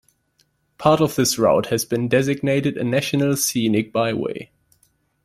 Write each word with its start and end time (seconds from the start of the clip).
Part 0.79 0.99
of 0.99 1.13
this 1.15 1.37
route 1.37 1.67
has 1.67 1.85
been 1.85 2.07
designated 2.07 2.75
a 2.75 2.83
National 2.83 3.37
Scenic 3.37 3.93
Byway. 3.93 4.49